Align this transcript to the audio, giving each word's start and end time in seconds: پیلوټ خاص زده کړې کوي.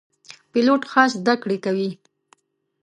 پیلوټ 0.51 0.81
خاص 0.91 1.11
زده 1.21 1.33
کړې 1.43 1.57
کوي. 1.65 1.91